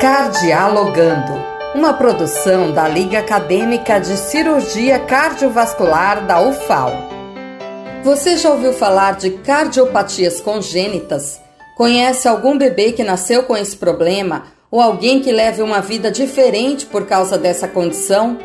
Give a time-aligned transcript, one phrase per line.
[0.00, 1.32] Cardialogando,
[1.74, 6.92] uma produção da Liga Acadêmica de Cirurgia Cardiovascular da UFAL.
[8.04, 11.40] Você já ouviu falar de cardiopatias congênitas?
[11.78, 16.84] Conhece algum bebê que nasceu com esse problema ou alguém que leve uma vida diferente
[16.84, 18.36] por causa dessa condição?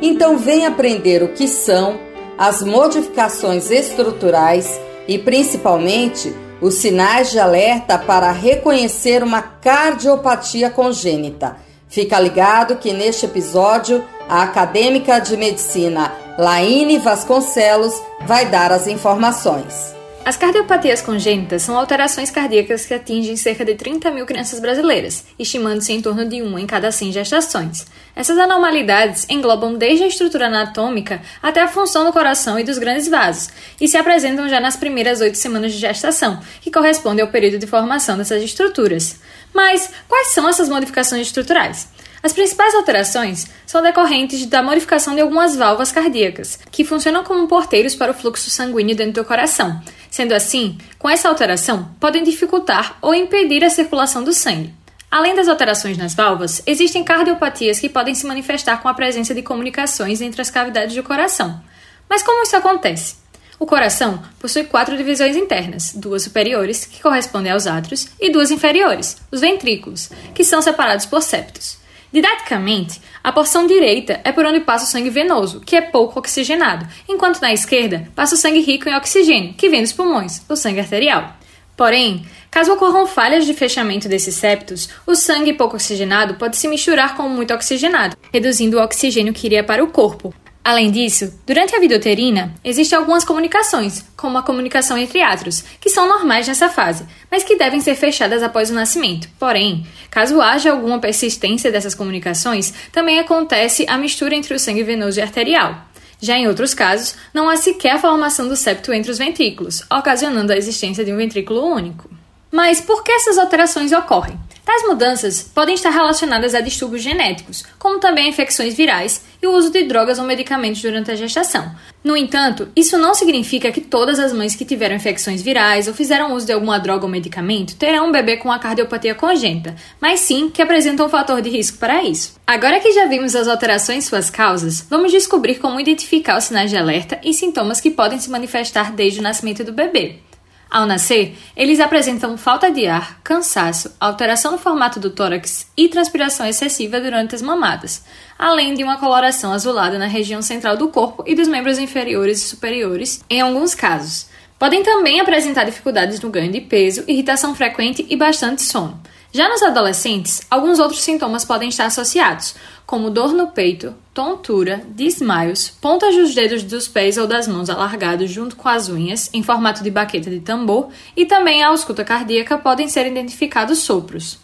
[0.00, 2.00] Então vem aprender o que são
[2.38, 11.56] as modificações estruturais e principalmente os sinais de alerta para reconhecer uma cardiopatia congênita.
[11.88, 17.94] Fica ligado que neste episódio a acadêmica de medicina Laine Vasconcelos
[18.26, 19.95] vai dar as informações.
[20.26, 25.92] As cardiopatias congênitas são alterações cardíacas que atingem cerca de 30 mil crianças brasileiras, estimando-se
[25.92, 27.86] em torno de uma em cada 100 gestações.
[28.12, 33.06] Essas anormalidades englobam desde a estrutura anatômica até a função do coração e dos grandes
[33.06, 37.60] vasos, e se apresentam já nas primeiras oito semanas de gestação, que corresponde ao período
[37.60, 39.20] de formação dessas estruturas.
[39.54, 41.86] Mas quais são essas modificações estruturais?
[42.26, 47.94] As principais alterações são decorrentes da modificação de algumas válvulas cardíacas, que funcionam como porteiros
[47.94, 49.80] para o fluxo sanguíneo dentro do coração.
[50.10, 54.74] Sendo assim, com essa alteração, podem dificultar ou impedir a circulação do sangue.
[55.08, 59.42] Além das alterações nas válvulas, existem cardiopatias que podem se manifestar com a presença de
[59.42, 61.62] comunicações entre as cavidades do coração.
[62.10, 63.14] Mas como isso acontece?
[63.56, 69.16] O coração possui quatro divisões internas, duas superiores, que correspondem aos átrios, e duas inferiores,
[69.30, 71.85] os ventrículos, que são separados por septos.
[72.16, 76.88] Didaticamente, a porção direita é por onde passa o sangue venoso, que é pouco oxigenado,
[77.06, 80.80] enquanto na esquerda passa o sangue rico em oxigênio, que vem dos pulmões, o sangue
[80.80, 81.36] arterial.
[81.76, 87.14] Porém, caso ocorram falhas de fechamento desses septos, o sangue pouco oxigenado pode se misturar
[87.14, 90.32] com o muito oxigenado, reduzindo o oxigênio que iria para o corpo,
[90.66, 95.88] Além disso, durante a vida uterina, existem algumas comunicações, como a comunicação entre átrios, que
[95.88, 99.28] são normais nessa fase, mas que devem ser fechadas após o nascimento.
[99.38, 105.20] Porém, caso haja alguma persistência dessas comunicações, também acontece a mistura entre o sangue venoso
[105.20, 105.86] e arterial.
[106.20, 110.52] Já em outros casos, não há sequer a formação do septo entre os ventrículos, ocasionando
[110.52, 112.10] a existência de um ventrículo único.
[112.50, 114.36] Mas por que essas alterações ocorrem?
[114.66, 119.52] Tais mudanças podem estar relacionadas a distúrbios genéticos, como também a infecções virais e o
[119.52, 121.72] uso de drogas ou medicamentos durante a gestação.
[122.02, 126.34] No entanto, isso não significa que todas as mães que tiveram infecções virais ou fizeram
[126.34, 130.50] uso de alguma droga ou medicamento terão um bebê com a cardiopatia congênita, mas sim
[130.50, 132.34] que apresentam um fator de risco para isso.
[132.44, 136.70] Agora que já vimos as alterações e suas causas, vamos descobrir como identificar os sinais
[136.70, 140.25] de alerta e sintomas que podem se manifestar desde o nascimento do bebê.
[140.68, 146.44] Ao nascer, eles apresentam falta de ar, cansaço, alteração no formato do tórax e transpiração
[146.44, 148.04] excessiva durante as mamadas,
[148.36, 152.48] além de uma coloração azulada na região central do corpo e dos membros inferiores e
[152.48, 154.26] superiores, em alguns casos.
[154.58, 159.00] Podem também apresentar dificuldades no ganho de peso, irritação frequente e bastante sono.
[159.36, 162.54] Já nos adolescentes, alguns outros sintomas podem estar associados,
[162.86, 168.30] como dor no peito, tontura, desmaios, pontas dos dedos dos pés ou das mãos alargados
[168.30, 172.56] junto com as unhas, em formato de baqueta de tambor, e também a ausculta cardíaca
[172.56, 174.38] podem ser identificados sopros.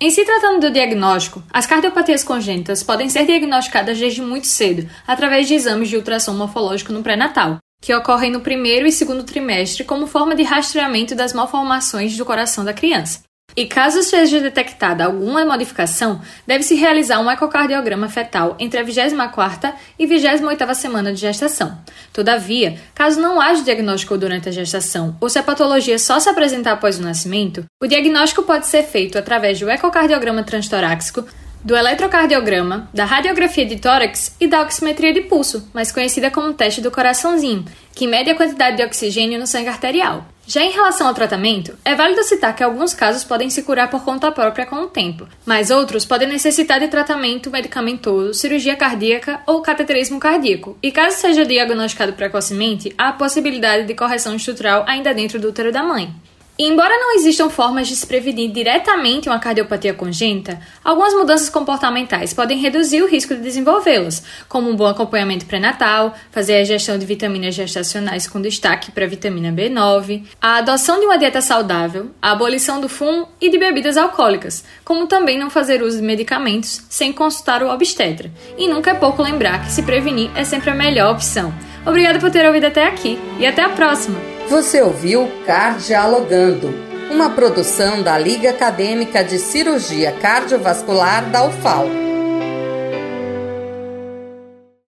[0.00, 5.46] Em se tratando do diagnóstico, as cardiopatias congênitas podem ser diagnosticadas desde muito cedo, através
[5.46, 10.06] de exames de ultrassom morfológico no pré-natal, que ocorrem no primeiro e segundo trimestre como
[10.06, 13.27] forma de rastreamento das malformações do coração da criança.
[13.58, 20.06] E caso seja detectada alguma modificação, deve-se realizar um ecocardiograma fetal entre a 24ª e
[20.06, 21.76] 28ª semana de gestação.
[22.12, 26.70] Todavia, caso não haja diagnóstico durante a gestação ou se a patologia só se apresentar
[26.70, 31.26] após o nascimento, o diagnóstico pode ser feito através do ecocardiograma transtoráxico,
[31.64, 36.80] do eletrocardiograma, da radiografia de tórax e da oximetria de pulso, mais conhecida como teste
[36.80, 40.24] do coraçãozinho, que mede a quantidade de oxigênio no sangue arterial.
[40.48, 44.02] Já em relação ao tratamento, é válido citar que alguns casos podem se curar por
[44.02, 49.60] conta própria com o tempo, mas outros podem necessitar de tratamento medicamentoso, cirurgia cardíaca ou
[49.60, 50.78] cateterismo cardíaco.
[50.82, 55.70] E caso seja diagnosticado precocemente, há a possibilidade de correção estrutural ainda dentro do útero
[55.70, 56.14] da mãe.
[56.60, 62.58] Embora não existam formas de se prevenir diretamente uma cardiopatia congênita, algumas mudanças comportamentais podem
[62.58, 67.54] reduzir o risco de desenvolvê-las, como um bom acompanhamento pré-natal, fazer a ingestão de vitaminas
[67.54, 72.80] gestacionais com destaque para a vitamina B9, a adoção de uma dieta saudável, a abolição
[72.80, 77.62] do fumo e de bebidas alcoólicas, como também não fazer uso de medicamentos sem consultar
[77.62, 78.32] o obstetra.
[78.56, 81.54] E nunca é pouco lembrar que se prevenir é sempre a melhor opção.
[81.86, 84.37] Obrigada por ter ouvido até aqui e até a próxima!
[84.48, 86.72] Você ouviu Cardialogando,
[87.10, 92.07] uma produção da Liga Acadêmica de Cirurgia Cardiovascular da UFAL.